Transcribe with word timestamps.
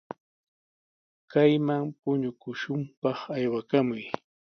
Kayman 1.31 1.83
puñukushunpaq 1.99 3.19
aywakamuy. 3.35 4.03